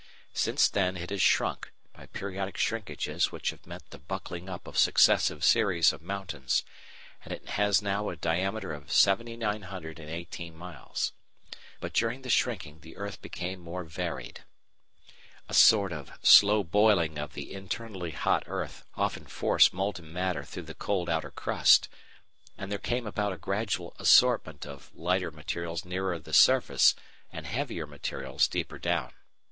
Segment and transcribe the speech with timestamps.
[0.33, 4.75] Since then it has shrunk, by periodic shrinkages which have meant the buckling up of
[4.75, 6.63] successive series of mountains,
[7.23, 11.13] and it has now a diameter of 7,918 miles.
[11.79, 14.43] But during the shrinking the earth became more varied.
[15.47, 20.63] A sort of slow boiling of the internally hot earth often forced molten matter through
[20.65, 21.87] the cold outer crust,
[22.57, 26.95] and there came about a gradual assortment of lighter materials nearer the surface
[27.31, 29.13] and heavier materials deeper down.